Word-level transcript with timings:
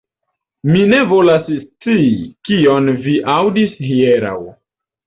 Mi 0.69 0.79
ne 0.93 1.01
volas 1.11 1.45
scii, 1.59 2.09
kion 2.51 2.91
vi 3.05 3.15
aŭdis 3.39 3.79
hieraŭ. 3.91 4.39